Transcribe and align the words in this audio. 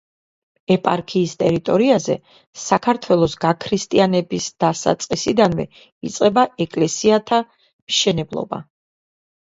ეპარქიის 0.75 1.33
ტერიტორიაზე 1.41 2.15
საქართველოს 2.61 3.35
გაქრისტიანების 3.45 4.47
დასაწყისიდანვე 4.65 5.69
იწყება 6.11 6.47
ეკლესიათა 6.67 7.43
მშენებლობა. 7.51 8.65